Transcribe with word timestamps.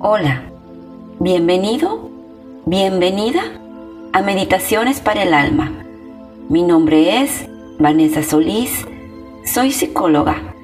Hola, 0.00 0.44
bienvenido, 1.18 2.08
bienvenida 2.66 3.40
a 4.12 4.22
Meditaciones 4.22 5.00
para 5.00 5.24
el 5.24 5.34
Alma. 5.34 5.72
Mi 6.48 6.62
nombre 6.62 7.20
es 7.20 7.48
Vanessa 7.80 8.22
Solís, 8.22 8.86
soy 9.44 9.72
psicóloga 9.72 10.54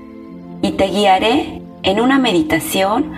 y 0.63 0.71
te 0.73 0.85
guiaré 0.85 1.63
en 1.83 2.01
una 2.01 2.21
meditación 2.21 3.11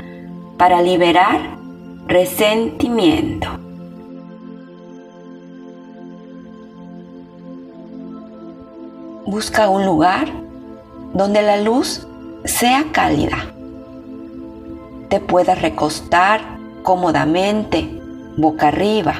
para 0.56 0.80
liberar 0.80 1.58
resentimiento. 2.06 3.48
Busca 9.26 9.68
un 9.68 9.84
lugar 9.84 10.28
donde 11.12 11.42
la 11.42 11.58
luz 11.58 12.08
sea 12.46 12.86
cálida 12.90 13.52
te 15.08 15.20
puedas 15.20 15.60
recostar 15.60 16.40
cómodamente, 16.82 18.00
boca 18.36 18.68
arriba. 18.68 19.14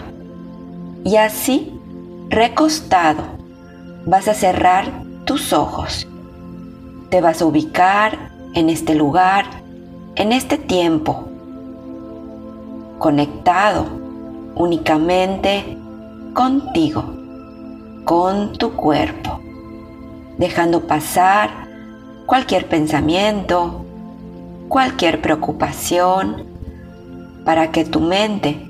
Y 1.04 1.16
así, 1.16 1.72
recostado, 2.28 3.22
vas 4.04 4.28
a 4.28 4.34
cerrar 4.34 5.04
tus 5.24 5.52
ojos. 5.52 6.06
Te 7.10 7.20
vas 7.20 7.40
a 7.40 7.46
ubicar 7.46 8.30
en 8.54 8.68
este 8.68 8.94
lugar, 8.94 9.44
en 10.16 10.32
este 10.32 10.58
tiempo, 10.58 11.28
conectado 12.98 13.86
únicamente 14.54 15.76
contigo, 16.32 17.04
con 18.04 18.52
tu 18.54 18.72
cuerpo, 18.72 19.40
dejando 20.38 20.86
pasar 20.86 21.50
cualquier 22.26 22.68
pensamiento, 22.68 23.85
cualquier 24.68 25.20
preocupación 25.20 26.46
para 27.44 27.70
que 27.70 27.84
tu 27.84 28.00
mente 28.00 28.66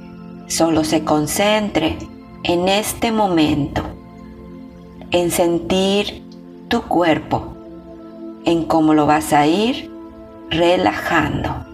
solo 0.48 0.84
se 0.84 1.04
concentre 1.04 1.98
en 2.42 2.68
este 2.68 3.10
momento, 3.10 3.82
en 5.10 5.30
sentir 5.30 6.22
tu 6.68 6.82
cuerpo, 6.82 7.54
en 8.44 8.64
cómo 8.64 8.94
lo 8.94 9.06
vas 9.06 9.32
a 9.32 9.46
ir 9.46 9.90
relajando. 10.50 11.64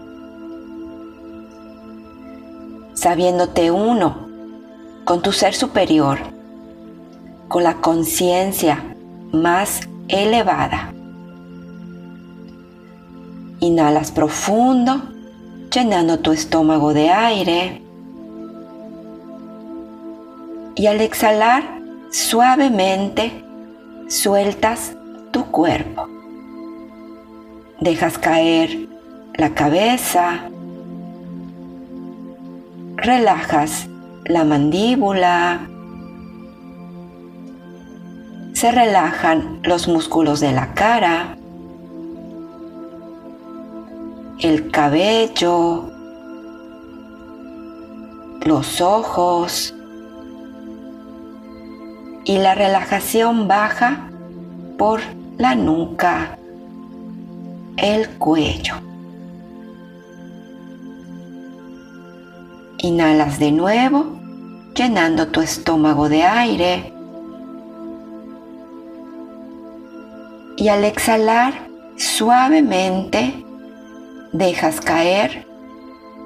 Sabiéndote 2.93 3.69
uno 3.69 4.27
con 5.03 5.21
tu 5.21 5.31
ser 5.31 5.53
superior, 5.53 6.19
con 7.47 7.63
la 7.63 7.75
conciencia 7.75 8.95
más 9.31 9.81
elevada. 10.07 10.92
Inhalas 13.63 14.11
profundo, 14.11 15.03
llenando 15.71 16.19
tu 16.19 16.33
estómago 16.33 16.93
de 16.93 17.09
aire. 17.09 17.81
Y 20.75 20.87
al 20.87 20.99
exhalar 20.99 21.63
suavemente, 22.11 23.41
sueltas 24.09 24.97
tu 25.31 25.45
cuerpo. 25.45 26.09
Dejas 27.79 28.17
caer 28.17 28.89
la 29.37 29.51
cabeza. 29.51 30.41
Relajas 32.97 33.87
la 34.25 34.43
mandíbula. 34.43 35.69
Se 38.51 38.73
relajan 38.73 39.61
los 39.63 39.87
músculos 39.87 40.41
de 40.41 40.51
la 40.51 40.73
cara 40.73 41.37
el 44.43 44.71
cabello, 44.71 45.89
los 48.41 48.81
ojos 48.81 49.73
y 52.25 52.37
la 52.39 52.53
relajación 52.53 53.47
baja 53.47 54.09
por 54.77 54.99
la 55.37 55.55
nuca, 55.55 56.37
el 57.77 58.09
cuello. 58.17 58.75
Inhalas 62.79 63.39
de 63.39 63.53
nuevo, 63.53 64.19
llenando 64.75 65.29
tu 65.29 65.39
estómago 65.39 66.09
de 66.09 66.23
aire. 66.23 66.93
Y 70.57 70.67
al 70.67 70.83
exhalar 70.83 71.69
suavemente, 71.95 73.42
dejas 74.33 74.81
caer 74.81 75.47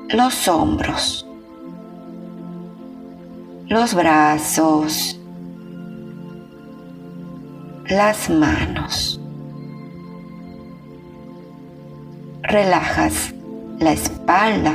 los 0.10 0.48
hombros, 0.48 1.28
los 3.68 3.94
brazos, 3.94 5.20
las 7.90 8.30
manos. 8.30 9.20
Relajas 12.44 13.34
la 13.80 13.92
espalda, 13.92 14.74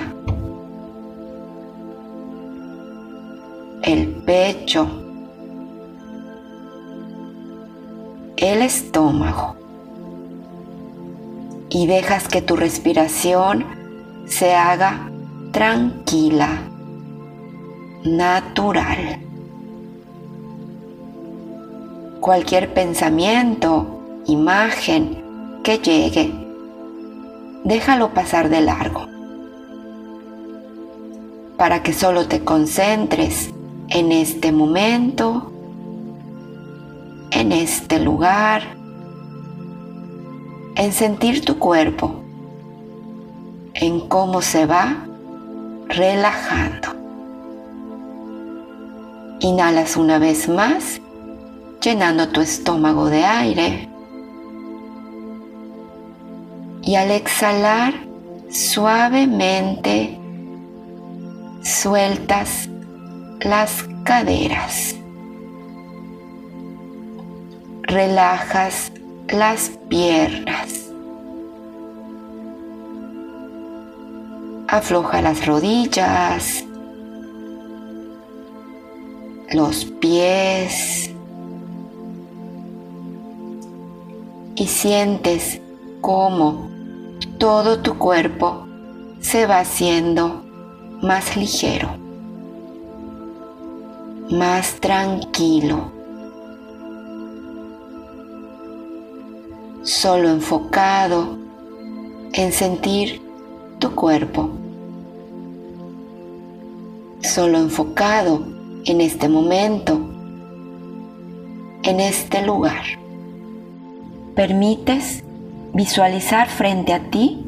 el 3.82 4.08
pecho, 4.26 4.86
el 8.36 8.60
estómago 8.60 9.61
y 11.74 11.86
dejas 11.86 12.28
que 12.28 12.42
tu 12.42 12.54
respiración 12.54 13.64
se 14.26 14.54
haga 14.54 15.10
tranquila, 15.52 16.60
natural. 18.04 19.20
Cualquier 22.20 22.74
pensamiento, 22.74 24.00
imagen 24.26 25.60
que 25.64 25.78
llegue, 25.78 26.32
déjalo 27.64 28.12
pasar 28.12 28.50
de 28.50 28.60
largo 28.60 29.06
para 31.56 31.82
que 31.82 31.94
solo 31.94 32.26
te 32.26 32.44
concentres 32.44 33.50
en 33.88 34.12
este 34.12 34.52
momento, 34.52 35.52
en 37.30 37.52
este 37.52 37.98
lugar 37.98 38.81
en 40.76 40.92
sentir 40.92 41.44
tu 41.44 41.58
cuerpo, 41.58 42.22
en 43.74 44.08
cómo 44.08 44.42
se 44.42 44.66
va 44.66 45.06
relajando. 45.88 46.88
Inhalas 49.40 49.96
una 49.96 50.18
vez 50.18 50.48
más, 50.48 51.00
llenando 51.82 52.28
tu 52.28 52.40
estómago 52.40 53.06
de 53.06 53.24
aire. 53.24 53.88
Y 56.82 56.94
al 56.96 57.10
exhalar, 57.10 57.94
suavemente 58.50 60.18
sueltas 61.62 62.68
las 63.40 63.84
caderas. 64.04 64.96
Relajas 67.82 68.92
las 69.28 69.70
piernas. 69.88 70.90
Afloja 74.68 75.20
las 75.20 75.46
rodillas, 75.46 76.64
los 79.52 79.84
pies 79.84 81.10
y 84.54 84.66
sientes 84.66 85.60
cómo 86.00 86.68
todo 87.38 87.80
tu 87.80 87.98
cuerpo 87.98 88.66
se 89.20 89.46
va 89.46 89.60
haciendo 89.60 90.44
más 91.02 91.36
ligero, 91.36 91.88
más 94.30 94.74
tranquilo. 94.80 96.01
Solo 99.82 100.28
enfocado 100.28 101.38
en 102.32 102.52
sentir 102.52 103.20
tu 103.80 103.94
cuerpo, 103.96 104.50
solo 107.20 107.58
enfocado 107.58 108.46
en 108.84 109.00
este 109.00 109.28
momento, 109.28 110.00
en 111.82 111.98
este 111.98 112.46
lugar. 112.46 112.84
Permites 114.36 115.24
visualizar 115.72 116.48
frente 116.48 116.92
a 116.92 117.10
ti 117.10 117.44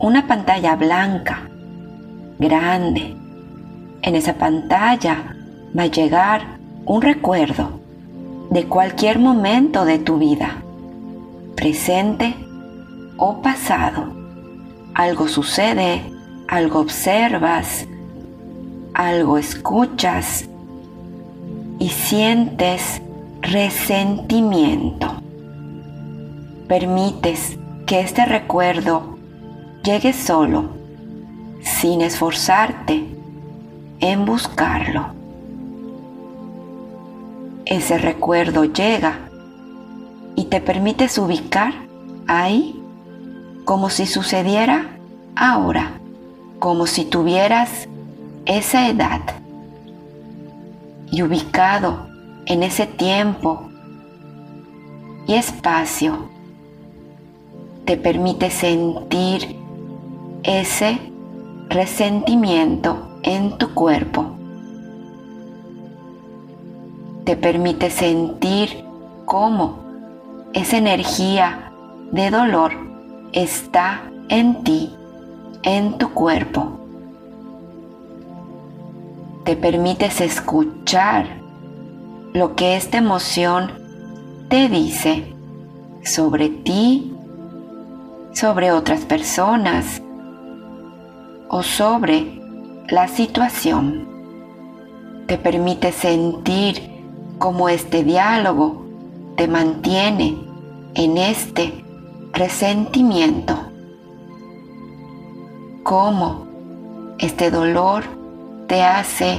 una 0.00 0.26
pantalla 0.26 0.74
blanca, 0.74 1.48
grande. 2.40 3.14
En 4.02 4.16
esa 4.16 4.34
pantalla 4.34 5.36
va 5.76 5.84
a 5.84 5.86
llegar 5.86 6.58
un 6.84 7.00
recuerdo 7.00 7.78
de 8.50 8.64
cualquier 8.64 9.20
momento 9.20 9.84
de 9.84 9.98
tu 10.00 10.18
vida 10.18 10.64
presente 11.58 12.36
o 13.16 13.42
pasado. 13.42 14.14
Algo 14.94 15.26
sucede 15.26 16.04
algo 16.46 16.78
observas, 16.78 17.86
algo 18.94 19.38
escuchas 19.38 20.48
y 21.80 21.88
sientes 21.88 23.02
resentimiento. 23.42 25.20
Permites 26.68 27.58
que 27.86 28.00
este 28.00 28.24
recuerdo 28.24 29.18
llegue 29.82 30.12
solo, 30.12 30.70
sin 31.60 32.02
esforzarte 32.02 33.04
en 33.98 34.24
buscarlo. 34.24 35.08
Ese 37.66 37.98
recuerdo 37.98 38.64
llega 38.64 39.27
y 40.38 40.44
te 40.44 40.60
permites 40.60 41.18
ubicar 41.18 41.74
ahí 42.28 42.80
como 43.64 43.90
si 43.90 44.06
sucediera 44.06 44.96
ahora, 45.34 45.98
como 46.60 46.86
si 46.86 47.04
tuvieras 47.04 47.88
esa 48.46 48.88
edad 48.88 49.20
y 51.10 51.22
ubicado 51.22 52.06
en 52.46 52.62
ese 52.62 52.86
tiempo 52.86 53.68
y 55.26 55.34
espacio 55.34 56.28
te 57.84 57.96
permite 57.96 58.50
sentir 58.50 59.56
ese 60.44 61.00
resentimiento 61.68 63.18
en 63.24 63.58
tu 63.58 63.74
cuerpo. 63.74 64.36
Te 67.24 67.36
permite 67.36 67.90
sentir 67.90 68.84
cómo 69.24 69.87
esa 70.52 70.76
energía 70.76 71.72
de 72.12 72.30
dolor 72.30 72.72
está 73.32 74.02
en 74.28 74.62
ti, 74.64 74.94
en 75.62 75.98
tu 75.98 76.10
cuerpo. 76.10 76.80
Te 79.44 79.56
permites 79.56 80.20
escuchar 80.20 81.26
lo 82.32 82.54
que 82.54 82.76
esta 82.76 82.98
emoción 82.98 83.72
te 84.48 84.68
dice 84.68 85.34
sobre 86.02 86.48
ti 86.48 87.14
sobre 88.38 88.70
otras 88.70 89.00
personas 89.04 90.00
o 91.48 91.64
sobre 91.64 92.40
la 92.88 93.08
situación. 93.08 94.06
Te 95.26 95.38
permite 95.38 95.90
sentir 95.90 97.04
cómo 97.38 97.68
este 97.68 98.04
diálogo 98.04 98.86
te 99.38 99.46
mantiene 99.46 100.36
en 100.94 101.16
este 101.16 101.84
resentimiento. 102.32 103.56
Cómo 105.84 106.48
este 107.20 107.52
dolor 107.52 108.02
te 108.66 108.82
hace 108.82 109.38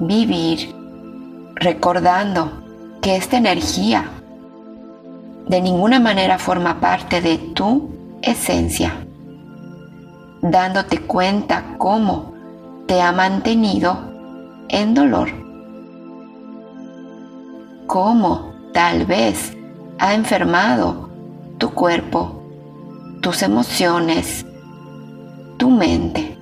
vivir 0.00 0.74
recordando 1.56 2.50
que 3.02 3.16
esta 3.16 3.36
energía 3.36 4.06
de 5.46 5.60
ninguna 5.60 6.00
manera 6.00 6.38
forma 6.38 6.80
parte 6.80 7.20
de 7.20 7.36
tu 7.36 7.90
esencia, 8.22 8.94
dándote 10.40 11.02
cuenta 11.02 11.74
cómo 11.76 12.32
te 12.86 13.02
ha 13.02 13.12
mantenido 13.12 13.98
en 14.70 14.94
dolor, 14.94 15.28
cómo 17.86 18.57
tal 18.72 19.06
vez 19.06 19.56
ha 19.98 20.14
enfermado 20.14 21.08
tu 21.58 21.70
cuerpo, 21.70 22.42
tus 23.20 23.42
emociones, 23.42 24.46
tu 25.56 25.70
mente. 25.70 26.36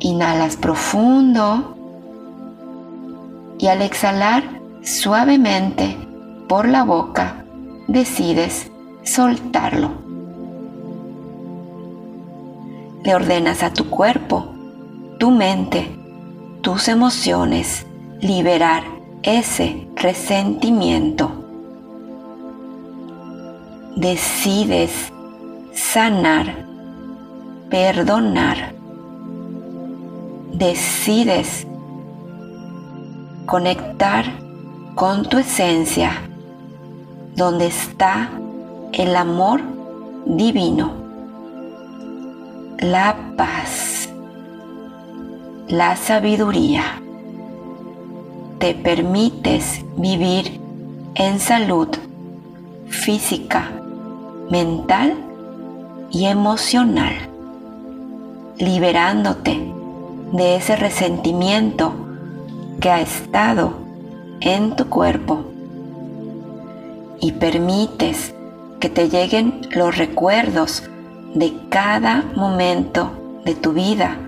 Inhalas 0.00 0.56
profundo 0.56 1.76
y 3.58 3.66
al 3.66 3.82
exhalar 3.82 4.60
suavemente 4.82 5.96
por 6.48 6.68
la 6.68 6.84
boca 6.84 7.44
decides 7.86 8.70
soltarlo. 9.04 9.90
Le 13.04 13.14
ordenas 13.14 13.62
a 13.62 13.72
tu 13.72 13.88
cuerpo, 13.88 14.54
tu 15.18 15.30
mente, 15.30 15.96
tus 16.62 16.88
emociones 16.88 17.86
liberar 18.20 18.84
ese 19.22 19.86
resentimiento. 20.00 21.30
Decides 23.96 25.12
sanar, 25.74 26.64
perdonar. 27.68 28.74
Decides 30.54 31.66
conectar 33.44 34.24
con 34.94 35.24
tu 35.28 35.38
esencia, 35.38 36.12
donde 37.36 37.66
está 37.66 38.30
el 38.92 39.14
amor 39.16 39.60
divino, 40.24 40.92
la 42.78 43.16
paz, 43.36 44.08
la 45.68 45.94
sabiduría. 45.96 47.02
Te 48.60 48.74
permites 48.74 49.82
vivir 49.96 50.60
en 51.14 51.40
salud 51.40 51.88
física, 52.88 53.70
mental 54.50 55.14
y 56.10 56.26
emocional, 56.26 57.14
liberándote 58.58 59.72
de 60.32 60.56
ese 60.56 60.76
resentimiento 60.76 61.94
que 62.80 62.90
ha 62.90 63.00
estado 63.00 63.72
en 64.40 64.76
tu 64.76 64.90
cuerpo. 64.90 65.40
Y 67.18 67.32
permites 67.32 68.34
que 68.78 68.90
te 68.90 69.08
lleguen 69.08 69.62
los 69.70 69.96
recuerdos 69.96 70.82
de 71.34 71.54
cada 71.70 72.24
momento 72.36 73.10
de 73.46 73.54
tu 73.54 73.72
vida 73.72 74.18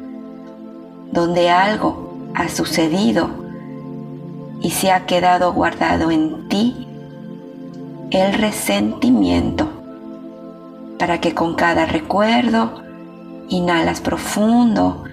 donde 1.12 1.50
algo 1.50 2.14
ha 2.34 2.48
sucedido 2.48 3.41
y 4.62 4.70
se 4.70 4.92
ha 4.92 5.06
quedado 5.06 5.52
guardado 5.52 6.10
en 6.10 6.48
ti 6.48 6.86
el 8.10 8.34
resentimiento 8.34 9.68
para 10.98 11.20
que 11.20 11.34
con 11.34 11.54
cada 11.54 11.86
recuerdo 11.86 12.82
inhalas 13.48 14.00
profundo 14.00 15.04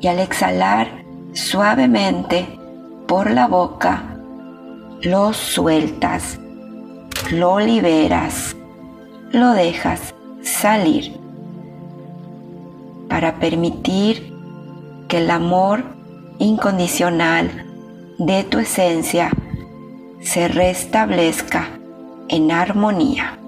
y 0.00 0.08
al 0.08 0.18
exhalar 0.18 1.04
suavemente 1.32 2.58
por 3.06 3.30
la 3.30 3.46
boca 3.46 4.16
lo 5.02 5.32
sueltas 5.32 6.40
lo 7.32 7.60
liberas, 7.60 8.56
lo 9.30 9.52
dejas 9.52 10.14
salir 10.42 11.16
para 13.08 13.38
permitir 13.38 14.34
que 15.06 15.18
el 15.18 15.30
amor 15.30 15.84
incondicional 16.38 17.69
de 18.20 18.44
tu 18.44 18.58
esencia 18.58 19.30
se 20.20 20.46
restablezca 20.46 21.68
en 22.28 22.52
armonía. 22.52 23.38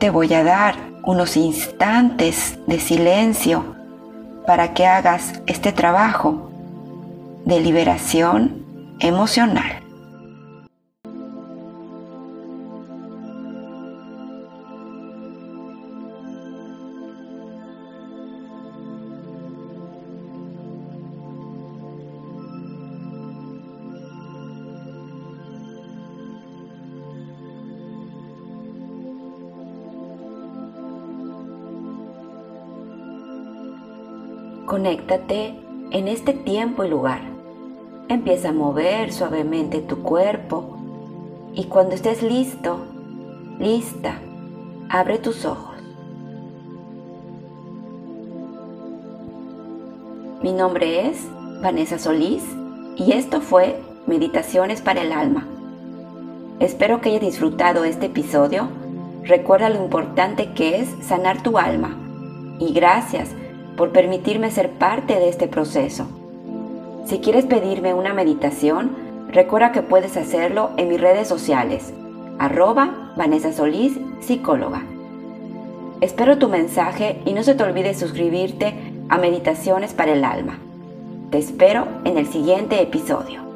Te 0.00 0.10
voy 0.10 0.34
a 0.34 0.42
dar 0.42 0.74
unos 1.04 1.36
instantes 1.36 2.58
de 2.66 2.80
silencio 2.80 3.76
para 4.44 4.74
que 4.74 4.88
hagas 4.88 5.40
este 5.46 5.70
trabajo 5.70 6.50
de 7.44 7.60
liberación 7.60 8.96
emocional. 8.98 9.84
Conéctate 34.68 35.54
en 35.92 36.08
este 36.08 36.34
tiempo 36.34 36.84
y 36.84 36.90
lugar. 36.90 37.22
Empieza 38.10 38.50
a 38.50 38.52
mover 38.52 39.14
suavemente 39.14 39.80
tu 39.80 40.02
cuerpo 40.02 40.76
y 41.54 41.64
cuando 41.64 41.94
estés 41.94 42.22
listo, 42.22 42.78
lista, 43.58 44.20
abre 44.90 45.16
tus 45.16 45.46
ojos. 45.46 45.74
Mi 50.42 50.52
nombre 50.52 51.08
es 51.08 51.26
Vanessa 51.62 51.98
Solís 51.98 52.44
y 52.96 53.12
esto 53.12 53.40
fue 53.40 53.80
Meditaciones 54.06 54.82
para 54.82 55.00
el 55.00 55.12
Alma. 55.12 55.48
Espero 56.60 57.00
que 57.00 57.08
hayas 57.08 57.22
disfrutado 57.22 57.84
este 57.84 58.04
episodio. 58.04 58.68
Recuerda 59.22 59.70
lo 59.70 59.82
importante 59.82 60.52
que 60.52 60.82
es 60.82 60.94
sanar 61.00 61.42
tu 61.42 61.56
alma 61.56 61.96
y 62.58 62.74
gracias 62.74 63.30
por 63.78 63.92
permitirme 63.92 64.50
ser 64.50 64.70
parte 64.70 65.14
de 65.14 65.28
este 65.28 65.46
proceso. 65.46 66.08
Si 67.06 67.20
quieres 67.20 67.46
pedirme 67.46 67.94
una 67.94 68.12
meditación, 68.12 68.90
recuerda 69.30 69.70
que 69.70 69.82
puedes 69.82 70.16
hacerlo 70.16 70.70
en 70.76 70.88
mis 70.88 71.00
redes 71.00 71.28
sociales, 71.28 71.94
arroba 72.40 73.12
Vanessa 73.16 73.52
Solís, 73.52 73.96
psicóloga. 74.20 74.82
Espero 76.00 76.38
tu 76.38 76.48
mensaje 76.48 77.22
y 77.24 77.32
no 77.32 77.44
se 77.44 77.54
te 77.54 77.62
olvide 77.62 77.94
suscribirte 77.94 78.74
a 79.08 79.16
Meditaciones 79.16 79.94
para 79.94 80.12
el 80.12 80.24
Alma. 80.24 80.58
Te 81.30 81.38
espero 81.38 81.86
en 82.04 82.18
el 82.18 82.26
siguiente 82.26 82.82
episodio. 82.82 83.47